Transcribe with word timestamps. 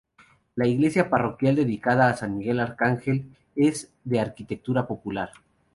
La 0.55 0.65
iglesia 0.67 1.11
parroquial, 1.11 1.55
dedicada 1.55 2.09
a 2.09 2.17
San 2.17 2.35
Miguel 2.39 2.59
Arcángel, 2.59 3.35
es 3.55 3.93
de 4.03 4.19
arquitectura 4.19 4.87
popular. 4.87 5.29